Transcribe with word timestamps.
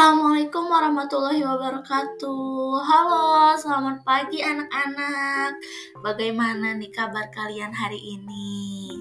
Assalamualaikum 0.00 0.64
warahmatullahi 0.64 1.44
wabarakatuh. 1.44 2.72
Halo, 2.88 3.52
selamat 3.52 4.00
pagi 4.00 4.40
anak-anak. 4.40 5.60
Bagaimana 6.00 6.72
nih 6.72 6.88
kabar 6.88 7.28
kalian 7.28 7.68
hari 7.68 8.16
ini? 8.16 8.96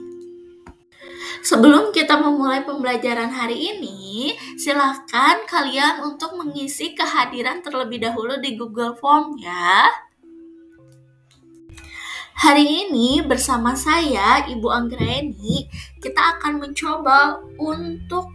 Sebelum 1.40 1.96
kita 1.96 2.20
memulai 2.20 2.68
pembelajaran 2.68 3.32
hari 3.32 3.80
ini, 3.80 4.36
silahkan 4.60 5.48
kalian 5.48 6.04
untuk 6.04 6.36
mengisi 6.36 6.92
kehadiran 6.92 7.64
terlebih 7.64 8.04
dahulu 8.04 8.36
di 8.44 8.60
Google 8.60 8.92
Form 9.00 9.40
ya. 9.40 9.88
Hari 12.40 12.88
ini 12.88 13.20
bersama 13.20 13.76
saya, 13.76 14.48
Ibu 14.48 14.72
Anggraeni, 14.72 15.68
kita 16.00 16.40
akan 16.40 16.64
mencoba 16.64 17.36
untuk 17.60 18.32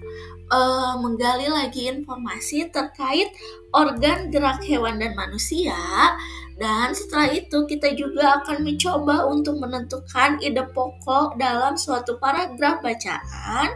uh, 0.53 1.01
menggali 1.01 1.49
lagi 1.49 1.89
informasi 1.89 2.69
terkait 2.69 3.33
organ 3.73 4.29
gerak 4.29 4.61
hewan 4.61 5.01
dan 5.01 5.17
manusia. 5.17 5.81
Dan 6.61 6.93
setelah 6.93 7.33
itu 7.33 7.65
kita 7.65 7.97
juga 7.97 8.45
akan 8.45 8.69
mencoba 8.69 9.25
untuk 9.25 9.57
menentukan 9.57 10.37
ide 10.45 10.69
pokok 10.77 11.41
dalam 11.41 11.73
suatu 11.81 12.21
paragraf 12.21 12.85
bacaan. 12.85 13.73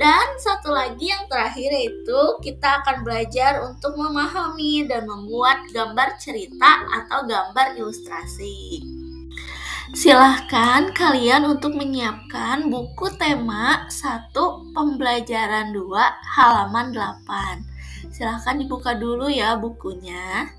Dan 0.00 0.26
satu 0.40 0.72
lagi 0.72 1.12
yang 1.12 1.28
terakhir 1.28 1.68
yaitu 1.68 2.20
kita 2.40 2.80
akan 2.80 3.04
belajar 3.04 3.60
untuk 3.60 3.92
memahami 3.92 4.88
dan 4.88 5.04
membuat 5.04 5.68
gambar 5.76 6.16
cerita 6.16 6.80
atau 6.96 7.28
gambar 7.28 7.76
ilustrasi. 7.76 8.95
Silahkan 9.94 10.90
kalian 10.90 11.46
untuk 11.46 11.78
menyiapkan 11.78 12.66
buku 12.66 13.06
tema 13.22 13.86
1 13.86 14.34
pembelajaran 14.74 15.70
2 15.70 15.78
halaman 16.34 16.90
8. 16.90 18.10
Silahkan 18.10 18.58
dibuka 18.58 18.98
dulu 18.98 19.30
ya 19.30 19.54
bukunya. 19.54 20.50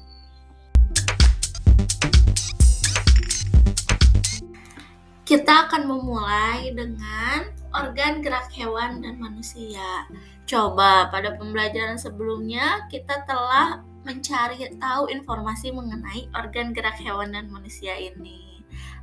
Kita 5.28 5.68
akan 5.68 5.92
memulai 5.92 6.72
dengan 6.72 7.52
organ 7.76 8.24
gerak 8.24 8.48
hewan 8.56 9.04
dan 9.04 9.20
manusia. 9.20 10.08
Coba 10.48 11.12
pada 11.12 11.36
pembelajaran 11.36 12.00
sebelumnya 12.00 12.88
kita 12.88 13.28
telah 13.28 13.84
mencari 14.08 14.72
tahu 14.80 15.12
informasi 15.12 15.76
mengenai 15.76 16.32
organ 16.32 16.72
gerak 16.72 16.96
hewan 17.04 17.36
dan 17.36 17.52
manusia 17.52 17.92
ini. 18.00 18.47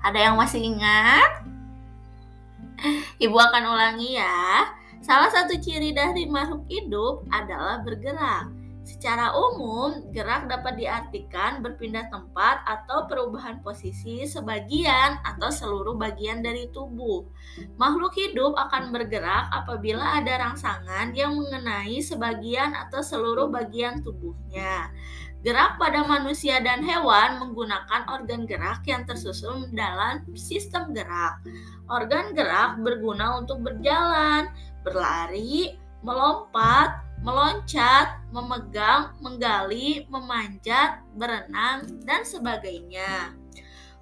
Ada 0.04 0.30
yang 0.30 0.36
masih 0.36 0.60
ingat? 0.60 1.46
Ibu 3.16 3.36
akan 3.36 3.64
ulangi 3.72 4.18
ya. 4.18 4.68
Salah 5.04 5.28
satu 5.28 5.56
ciri 5.60 5.92
dari 5.92 6.24
makhluk 6.28 6.64
hidup 6.68 7.24
adalah 7.28 7.80
bergerak. 7.84 8.48
Secara 8.84 9.32
umum, 9.32 10.12
gerak 10.12 10.44
dapat 10.44 10.76
diartikan 10.76 11.64
berpindah 11.64 12.12
tempat 12.12 12.68
atau 12.68 13.08
perubahan 13.08 13.64
posisi 13.64 14.28
sebagian 14.28 15.24
atau 15.24 15.48
seluruh 15.48 15.96
bagian 15.96 16.44
dari 16.44 16.68
tubuh. 16.68 17.24
Makhluk 17.80 18.12
hidup 18.12 18.52
akan 18.52 18.92
bergerak 18.92 19.48
apabila 19.56 20.20
ada 20.20 20.36
rangsangan 20.36 21.16
yang 21.16 21.32
mengenai 21.32 21.96
sebagian 22.04 22.76
atau 22.76 23.00
seluruh 23.00 23.48
bagian 23.48 24.04
tubuhnya. 24.04 24.92
Gerak 25.44 25.76
pada 25.76 26.04
manusia 26.04 26.60
dan 26.60 26.80
hewan 26.84 27.40
menggunakan 27.40 28.08
organ 28.12 28.44
gerak 28.44 28.84
yang 28.84 29.08
tersusun 29.08 29.72
dalam 29.72 30.24
sistem 30.36 30.92
gerak. 30.92 31.40
Organ 31.88 32.32
gerak 32.32 32.80
berguna 32.80 33.40
untuk 33.40 33.60
berjalan, 33.60 34.48
berlari, 34.80 35.76
melompat, 36.00 37.03
meloncat, 37.22 38.18
memegang, 38.34 39.14
menggali, 39.20 40.08
memanjat, 40.10 41.04
berenang, 41.14 41.86
dan 42.08 42.26
sebagainya. 42.26 43.32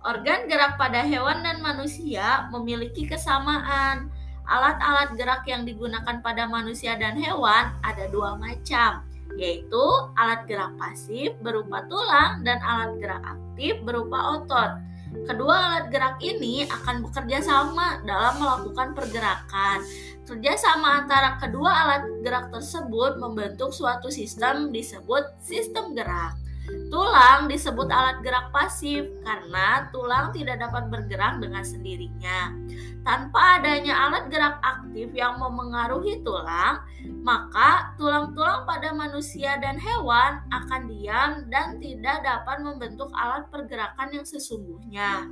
Organ 0.02 0.50
gerak 0.50 0.74
pada 0.80 1.06
hewan 1.06 1.46
dan 1.46 1.62
manusia 1.62 2.50
memiliki 2.50 3.06
kesamaan. 3.06 4.10
Alat-alat 4.50 5.14
gerak 5.14 5.46
yang 5.46 5.62
digunakan 5.62 6.18
pada 6.18 6.50
manusia 6.50 6.98
dan 6.98 7.14
hewan 7.14 7.70
ada 7.86 8.10
dua 8.10 8.34
macam, 8.34 9.06
yaitu 9.38 9.84
alat 10.18 10.42
gerak 10.50 10.74
pasif 10.74 11.30
berupa 11.46 11.86
tulang 11.86 12.42
dan 12.42 12.58
alat 12.66 12.98
gerak 12.98 13.22
aktif 13.22 13.78
berupa 13.86 14.42
otot. 14.42 14.70
Kedua 15.12 15.54
alat 15.54 15.92
gerak 15.92 16.16
ini 16.24 16.64
akan 16.64 17.04
bekerja 17.04 17.44
sama 17.44 18.00
dalam 18.08 18.40
melakukan 18.40 18.96
pergerakan. 18.96 19.84
Kerjasama 20.24 21.04
antara 21.04 21.36
kedua 21.36 21.68
alat 21.68 22.02
gerak 22.24 22.48
tersebut 22.48 23.20
membentuk 23.20 23.76
suatu 23.76 24.08
sistem 24.08 24.72
disebut 24.72 25.36
sistem 25.44 25.92
gerak. 25.92 26.32
Tulang 26.62 27.50
disebut 27.50 27.90
alat 27.90 28.22
gerak 28.22 28.54
pasif 28.54 29.08
karena 29.26 29.90
tulang 29.90 30.30
tidak 30.30 30.62
dapat 30.62 30.86
bergerak 30.92 31.42
dengan 31.42 31.64
sendirinya. 31.66 32.54
Tanpa 33.02 33.58
adanya 33.58 34.06
alat 34.06 34.30
gerak 34.30 34.62
aktif 34.62 35.10
yang 35.10 35.42
memengaruhi 35.42 36.22
tulang, 36.22 36.78
maka 37.26 37.98
tulang-tulang 37.98 38.62
pada 38.62 38.94
manusia 38.94 39.58
dan 39.58 39.74
hewan 39.74 40.38
akan 40.54 40.86
diam 40.86 41.32
dan 41.50 41.82
tidak 41.82 42.22
dapat 42.22 42.62
membentuk 42.62 43.10
alat 43.18 43.42
pergerakan 43.50 44.14
yang 44.14 44.26
sesungguhnya. 44.28 45.26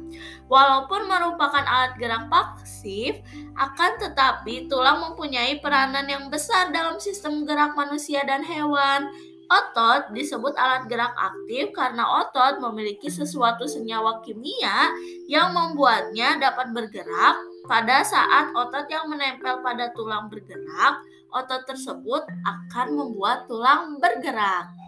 Walaupun 0.50 1.06
merupakan 1.06 1.62
alat 1.62 1.94
gerak 2.00 2.26
pasif, 2.26 3.22
akan 3.54 3.90
tetapi 4.02 4.66
tulang 4.66 5.12
mempunyai 5.12 5.62
peranan 5.62 6.10
yang 6.10 6.26
besar 6.26 6.74
dalam 6.74 6.98
sistem 6.98 7.46
gerak 7.46 7.78
manusia 7.78 8.26
dan 8.26 8.42
hewan 8.42 9.29
Otot 9.50 10.14
disebut 10.14 10.54
alat 10.54 10.86
gerak 10.86 11.10
aktif 11.18 11.74
karena 11.74 12.06
otot 12.22 12.62
memiliki 12.62 13.10
sesuatu 13.10 13.66
senyawa 13.66 14.22
kimia 14.22 14.94
yang 15.26 15.50
membuatnya 15.50 16.38
dapat 16.38 16.70
bergerak. 16.70 17.34
Pada 17.66 18.06
saat 18.06 18.54
otot 18.54 18.86
yang 18.86 19.10
menempel 19.10 19.58
pada 19.58 19.90
tulang 19.90 20.30
bergerak, 20.30 21.02
otot 21.34 21.66
tersebut 21.66 22.22
akan 22.46 22.86
membuat 22.94 23.50
tulang 23.50 23.98
bergerak. 23.98 24.79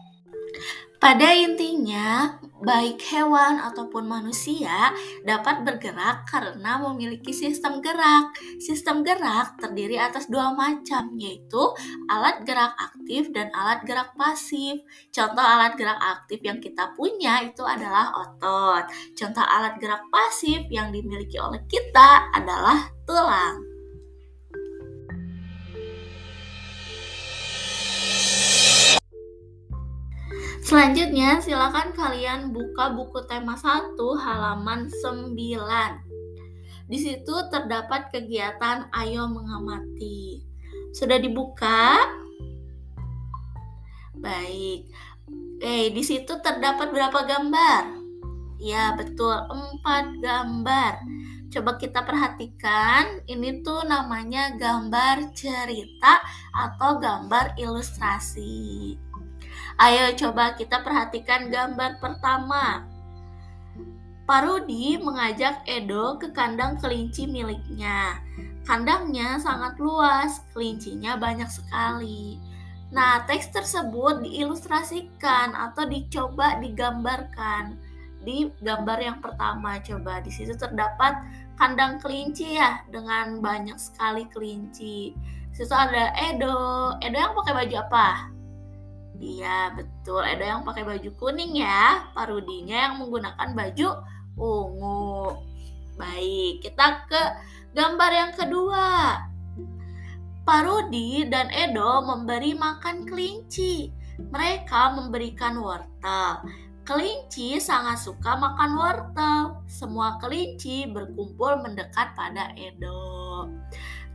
Pada 1.02 1.34
intinya, 1.34 2.38
baik 2.62 3.02
hewan 3.10 3.58
ataupun 3.58 4.06
manusia 4.06 4.94
dapat 5.26 5.66
bergerak 5.66 6.30
karena 6.30 6.78
memiliki 6.78 7.34
sistem 7.34 7.82
gerak. 7.82 8.30
Sistem 8.62 9.02
gerak 9.02 9.58
terdiri 9.58 9.98
atas 9.98 10.30
dua 10.30 10.54
macam, 10.54 11.10
yaitu 11.18 11.58
alat 12.06 12.46
gerak 12.46 12.78
aktif 12.78 13.34
dan 13.34 13.50
alat 13.50 13.82
gerak 13.82 14.14
pasif. 14.14 14.78
Contoh 15.10 15.42
alat 15.42 15.74
gerak 15.74 15.98
aktif 15.98 16.38
yang 16.46 16.62
kita 16.62 16.94
punya 16.94 17.42
itu 17.50 17.66
adalah 17.66 18.14
otot. 18.14 18.86
Contoh 19.18 19.42
alat 19.42 19.82
gerak 19.82 20.06
pasif 20.06 20.62
yang 20.70 20.94
dimiliki 20.94 21.42
oleh 21.42 21.66
kita 21.66 22.30
adalah 22.30 22.94
tulang. 23.02 23.71
Selanjutnya, 30.72 31.36
silakan 31.44 31.92
kalian 31.92 32.48
buka 32.48 32.96
buku 32.96 33.28
tema 33.28 33.60
1 33.60 33.92
halaman 34.16 34.88
9. 34.88 35.36
Di 36.88 36.96
situ 36.96 37.34
terdapat 37.52 38.08
kegiatan 38.08 38.88
ayo 38.88 39.28
mengamati. 39.28 40.40
Sudah 40.96 41.20
dibuka? 41.20 42.08
Baik. 44.16 44.88
Eh, 45.60 45.92
di 45.92 46.00
situ 46.00 46.40
terdapat 46.40 46.88
berapa 46.88 47.20
gambar? 47.20 48.00
Ya, 48.56 48.96
betul, 48.96 49.44
empat 49.52 50.24
gambar. 50.24 51.04
Coba 51.52 51.76
kita 51.76 52.00
perhatikan, 52.00 53.20
ini 53.28 53.60
tuh 53.60 53.84
namanya 53.84 54.56
gambar 54.56 55.36
cerita 55.36 56.24
atau 56.56 56.96
gambar 56.96 57.60
ilustrasi. 57.60 59.11
Ayo 59.82 60.14
coba 60.14 60.54
kita 60.54 60.78
perhatikan 60.78 61.50
gambar 61.50 61.98
pertama. 61.98 62.86
Parudi 64.30 64.94
mengajak 64.94 65.66
Edo 65.66 66.22
ke 66.22 66.30
kandang 66.30 66.78
kelinci 66.78 67.26
miliknya. 67.26 68.22
Kandangnya 68.62 69.42
sangat 69.42 69.82
luas, 69.82 70.46
kelincinya 70.54 71.18
banyak 71.18 71.50
sekali. 71.50 72.38
Nah, 72.94 73.26
teks 73.26 73.50
tersebut 73.50 74.22
diilustrasikan 74.22 75.50
atau 75.50 75.82
dicoba 75.90 76.62
digambarkan 76.62 77.74
di 78.22 78.54
gambar 78.62 79.02
yang 79.02 79.18
pertama. 79.18 79.82
Coba 79.82 80.22
di 80.22 80.30
situ 80.30 80.54
terdapat 80.54 81.26
kandang 81.58 81.98
kelinci 81.98 82.54
ya 82.54 82.86
dengan 82.86 83.42
banyak 83.42 83.82
sekali 83.82 84.30
kelinci. 84.30 85.10
Di 85.50 85.54
situ 85.58 85.74
ada 85.74 86.14
Edo. 86.30 86.94
Edo 87.02 87.18
yang 87.18 87.34
pakai 87.34 87.66
baju 87.66 87.76
apa? 87.82 88.08
Iya, 89.22 89.70
betul. 89.78 90.18
Ada 90.18 90.44
yang 90.50 90.66
pakai 90.66 90.82
baju 90.82 91.10
kuning 91.14 91.62
ya. 91.62 92.10
Parudinya 92.10 92.90
yang 92.90 92.94
menggunakan 92.98 93.48
baju 93.54 93.88
ungu. 94.34 95.38
Baik, 95.94 96.66
kita 96.66 97.06
ke 97.06 97.22
gambar 97.70 98.10
yang 98.10 98.32
kedua. 98.34 98.86
Parudi 100.42 101.22
dan 101.30 101.54
Edo 101.54 102.02
memberi 102.02 102.58
makan 102.58 103.06
kelinci. 103.06 103.94
Mereka 104.18 104.98
memberikan 104.98 105.62
wortel. 105.62 106.42
Kelinci 106.82 107.62
sangat 107.62 108.02
suka 108.02 108.34
makan 108.34 108.70
wortel. 108.74 109.62
Semua 109.70 110.18
kelinci 110.18 110.90
berkumpul 110.90 111.62
mendekat 111.62 112.10
pada 112.18 112.50
Edo. 112.58 113.46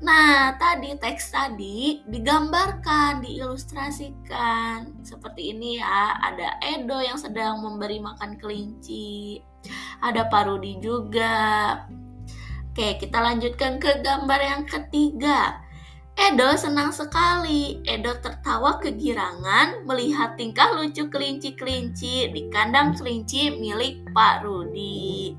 Nah, 0.04 0.54
tadi 0.60 0.94
teks 1.00 1.32
tadi 1.32 2.04
digambarkan, 2.06 3.24
diilustrasikan. 3.24 5.00
Seperti 5.00 5.56
ini 5.56 5.80
ya, 5.80 6.20
ada 6.20 6.60
Edo 6.60 7.00
yang 7.00 7.16
sedang 7.16 7.64
memberi 7.64 8.04
makan 8.04 8.36
kelinci. 8.36 9.40
Ada 10.04 10.28
Parudi 10.28 10.78
juga. 10.84 11.82
Oke, 12.78 13.00
kita 13.02 13.18
lanjutkan 13.24 13.82
ke 13.82 14.06
gambar 14.06 14.40
yang 14.44 14.64
ketiga. 14.70 15.66
Edo 16.18 16.58
senang 16.58 16.90
sekali. 16.90 17.78
Edo 17.86 18.18
tertawa 18.18 18.82
kegirangan 18.82 19.86
melihat 19.86 20.34
tingkah 20.34 20.74
lucu 20.74 21.06
kelinci-kelinci 21.14 22.34
di 22.34 22.42
kandang 22.50 22.98
kelinci 22.98 23.54
milik 23.54 24.02
Pak 24.18 24.42
Rudi. 24.42 25.38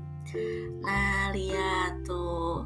Nah, 0.79 1.35
lihat 1.35 2.07
tuh 2.07 2.63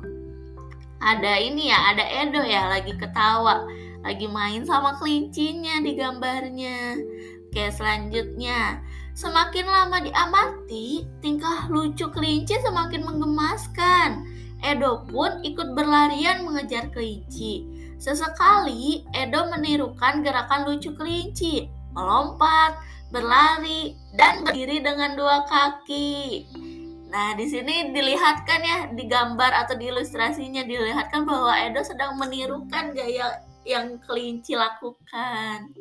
ada 1.01 1.41
ini 1.41 1.73
ya, 1.73 1.89
ada 1.89 2.05
Edo 2.05 2.45
ya 2.45 2.69
lagi 2.69 2.93
ketawa, 2.93 3.65
lagi 4.05 4.29
main 4.29 4.61
sama 4.61 4.93
kelincinya 5.01 5.81
di 5.81 5.97
gambarnya. 5.97 7.01
Oke, 7.49 7.65
selanjutnya. 7.73 8.77
Semakin 9.17 9.65
lama 9.65 10.01
diamati, 10.05 11.01
tingkah 11.17 11.65
lucu 11.73 12.13
kelinci 12.13 12.61
semakin 12.61 13.09
menggemaskan. 13.09 14.25
Edo 14.61 15.03
pun 15.09 15.43
ikut 15.43 15.75
berlarian 15.75 16.45
mengejar 16.45 16.93
kelinci. 16.93 17.72
Sesekali, 18.03 19.07
Edo 19.15 19.47
menirukan 19.47 20.19
gerakan 20.19 20.67
lucu 20.67 20.91
kelinci, 20.91 21.71
melompat, 21.95 22.75
berlari, 23.15 23.95
dan 24.19 24.43
berdiri 24.43 24.83
dengan 24.83 25.15
dua 25.15 25.47
kaki. 25.47 26.43
Nah, 27.07 27.31
di 27.39 27.47
sini 27.47 27.95
dilihatkan 27.95 28.59
ya 28.59 28.77
di 28.91 29.07
gambar 29.07 29.63
atau 29.63 29.79
di 29.79 29.87
ilustrasinya 29.87 30.67
dilihatkan 30.67 31.23
bahwa 31.23 31.55
Edo 31.63 31.79
sedang 31.79 32.19
menirukan 32.19 32.91
gaya 32.91 33.39
yang 33.63 33.95
kelinci 34.03 34.59
lakukan. 34.59 35.71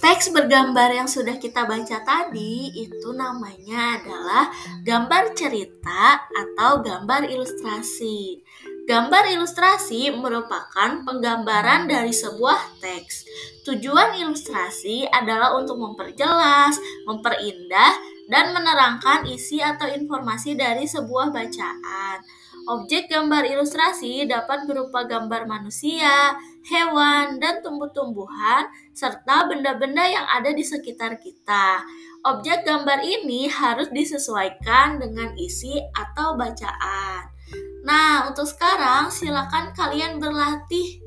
Teks 0.00 0.32
bergambar 0.32 0.90
yang 0.96 1.06
sudah 1.06 1.36
kita 1.36 1.68
baca 1.68 2.00
tadi 2.02 2.72
itu 2.72 3.12
namanya 3.12 4.00
adalah 4.00 4.44
gambar 4.80 5.36
cerita 5.36 6.24
atau 6.24 6.80
gambar 6.80 7.28
ilustrasi. 7.28 8.40
Gambar 8.90 9.38
ilustrasi 9.38 10.10
merupakan 10.18 11.06
penggambaran 11.06 11.86
dari 11.86 12.10
sebuah 12.10 12.82
teks. 12.82 13.22
Tujuan 13.62 14.18
ilustrasi 14.18 15.06
adalah 15.06 15.54
untuk 15.54 15.78
memperjelas, 15.78 16.74
memperindah, 17.06 17.94
dan 18.26 18.50
menerangkan 18.50 19.30
isi 19.30 19.62
atau 19.62 19.86
informasi 19.86 20.58
dari 20.58 20.90
sebuah 20.90 21.30
bacaan. 21.30 22.18
Objek 22.66 23.06
gambar 23.06 23.46
ilustrasi 23.54 24.26
dapat 24.26 24.66
berupa 24.66 25.06
gambar 25.06 25.46
manusia, 25.46 26.34
hewan, 26.66 27.38
dan 27.38 27.62
tumbuh-tumbuhan, 27.62 28.66
serta 28.90 29.46
benda-benda 29.46 30.02
yang 30.02 30.26
ada 30.26 30.50
di 30.50 30.66
sekitar 30.66 31.22
kita. 31.22 31.86
Objek 32.26 32.66
gambar 32.66 33.06
ini 33.06 33.46
harus 33.46 33.86
disesuaikan 33.94 34.98
dengan 34.98 35.30
isi 35.38 35.78
atau 35.94 36.34
bacaan. 36.34 37.39
Nah, 37.80 38.28
untuk 38.28 38.44
sekarang 38.44 39.08
silakan 39.08 39.72
kalian 39.72 40.20
berlatih 40.20 41.00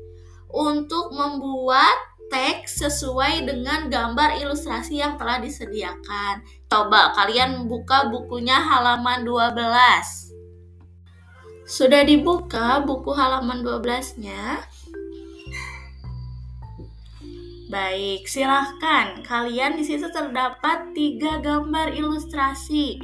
untuk 0.50 1.14
membuat 1.14 1.94
teks 2.30 2.82
sesuai 2.82 3.46
dengan 3.46 3.86
gambar 3.86 4.42
ilustrasi 4.42 4.98
yang 4.98 5.14
telah 5.14 5.38
disediakan. 5.38 6.42
Coba 6.66 7.14
kalian 7.14 7.70
buka 7.70 8.10
bukunya 8.10 8.58
halaman 8.58 9.22
12. 9.22 10.34
Sudah 11.64 12.02
dibuka 12.02 12.82
buku 12.82 13.14
halaman 13.14 13.62
12-nya? 13.62 14.66
Baik, 17.70 18.28
silahkan. 18.28 19.24
Kalian 19.24 19.74
di 19.74 19.82
situ 19.82 20.06
terdapat 20.12 20.94
tiga 20.94 21.40
gambar 21.40 21.96
ilustrasi 21.96 23.00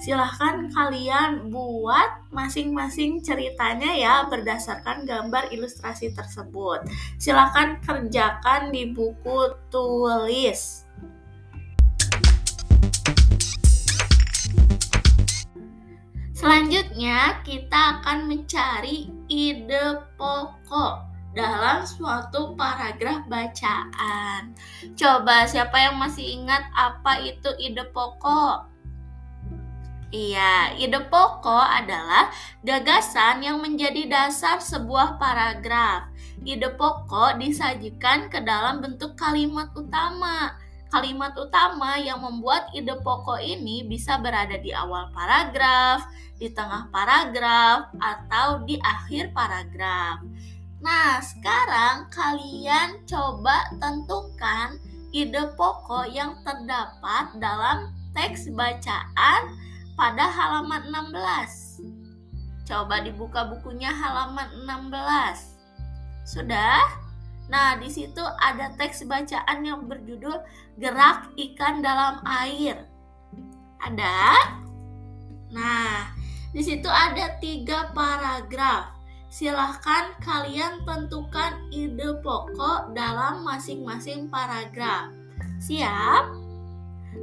silahkan 0.00 0.72
kalian 0.72 1.52
buat 1.52 2.24
masing-masing 2.32 3.20
ceritanya 3.20 3.92
ya 3.92 4.14
berdasarkan 4.26 5.04
gambar 5.04 5.52
ilustrasi 5.52 6.16
tersebut. 6.16 6.88
Silahkan 7.20 7.76
kerjakan 7.84 8.72
di 8.72 8.88
buku 8.96 9.52
tulis. 9.68 10.88
Selanjutnya, 16.32 17.44
kita 17.44 18.00
akan 18.00 18.24
mencari 18.24 19.12
ide 19.28 20.00
pokok 20.16 21.04
dalam 21.36 21.84
suatu 21.84 22.56
paragraf 22.56 23.28
bacaan. 23.28 24.56
Coba, 24.96 25.44
siapa 25.44 25.76
yang 25.76 26.00
masih 26.00 26.40
ingat 26.40 26.64
apa 26.72 27.20
itu 27.20 27.52
ide 27.60 27.84
pokok? 27.92 28.79
Iya, 30.10 30.74
ide 30.74 31.06
pokok 31.06 31.66
adalah 31.70 32.34
gagasan 32.66 33.46
yang 33.46 33.62
menjadi 33.62 34.10
dasar 34.10 34.58
sebuah 34.58 35.22
paragraf. 35.22 36.10
Ide 36.42 36.74
pokok 36.74 37.38
disajikan 37.38 38.26
ke 38.26 38.42
dalam 38.42 38.82
bentuk 38.82 39.14
kalimat 39.14 39.70
utama. 39.70 40.58
Kalimat 40.90 41.30
utama 41.38 41.94
yang 42.02 42.18
membuat 42.26 42.74
ide 42.74 42.98
pokok 43.06 43.38
ini 43.38 43.86
bisa 43.86 44.18
berada 44.18 44.58
di 44.58 44.74
awal 44.74 45.14
paragraf, 45.14 46.02
di 46.42 46.50
tengah 46.50 46.90
paragraf, 46.90 47.94
atau 48.02 48.66
di 48.66 48.82
akhir 48.82 49.30
paragraf. 49.30 50.26
Nah, 50.82 51.22
sekarang 51.22 52.10
kalian 52.10 53.06
coba 53.06 53.70
tentukan 53.78 54.74
ide 55.14 55.54
pokok 55.54 56.10
yang 56.10 56.34
terdapat 56.42 57.30
dalam 57.38 57.94
teks 58.10 58.50
bacaan 58.50 59.69
pada 60.00 60.32
halaman 60.32 60.88
16. 61.12 61.84
Coba 62.64 63.04
dibuka 63.04 63.44
bukunya 63.52 63.92
halaman 63.92 64.48
16. 64.64 65.60
Sudah? 66.24 66.88
Nah, 67.52 67.76
di 67.76 67.92
situ 67.92 68.24
ada 68.40 68.72
teks 68.80 69.04
bacaan 69.04 69.60
yang 69.60 69.84
berjudul 69.84 70.40
Gerak 70.80 71.36
Ikan 71.36 71.84
Dalam 71.84 72.24
Air. 72.24 72.88
Ada? 73.76 74.56
Nah, 75.52 76.16
di 76.56 76.64
situ 76.64 76.88
ada 76.88 77.36
tiga 77.36 77.92
paragraf. 77.92 78.96
Silahkan 79.28 80.16
kalian 80.24 80.80
tentukan 80.88 81.60
ide 81.68 82.16
pokok 82.24 82.96
dalam 82.96 83.44
masing-masing 83.44 84.32
paragraf. 84.32 85.12
Siap? 85.60 86.39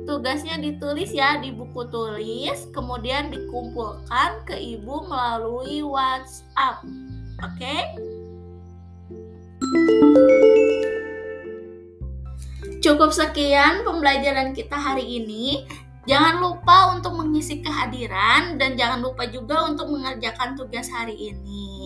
Tugasnya 0.07 0.59
ditulis 0.59 1.15
ya 1.15 1.39
di 1.39 1.55
buku 1.55 1.87
tulis, 1.87 2.67
kemudian 2.75 3.31
dikumpulkan 3.31 4.43
ke 4.43 4.55
ibu 4.55 5.07
melalui 5.07 5.79
WhatsApp. 5.83 6.83
Oke? 7.43 7.59
Okay? 7.59 7.81
Cukup 12.83 13.11
sekian 13.11 13.83
pembelajaran 13.83 14.55
kita 14.55 14.75
hari 14.75 15.23
ini. 15.23 15.67
Jangan 16.07 16.39
lupa 16.39 16.95
untuk 16.95 17.19
mengisi 17.19 17.59
kehadiran 17.59 18.55
dan 18.55 18.79
jangan 18.79 19.03
lupa 19.03 19.27
juga 19.27 19.67
untuk 19.67 19.91
mengerjakan 19.91 20.55
tugas 20.55 20.87
hari 20.87 21.35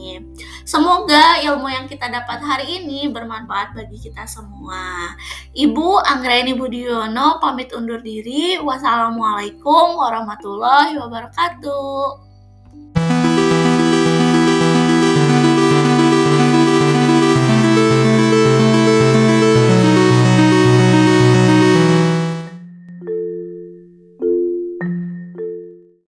ini. 0.01 0.33
Semoga 0.65 1.37
ilmu 1.45 1.69
yang 1.69 1.85
kita 1.85 2.09
dapat 2.09 2.41
hari 2.41 2.81
ini 2.81 3.05
bermanfaat 3.13 3.77
bagi 3.77 4.01
kita 4.01 4.25
semua. 4.25 5.13
Ibu 5.53 6.01
Anggreni 6.01 6.57
Budiono 6.57 7.37
pamit 7.37 7.69
undur 7.77 8.01
diri. 8.01 8.57
Wassalamualaikum 8.57 10.01
warahmatullahi 10.01 10.97
wabarakatuh. 10.97 12.30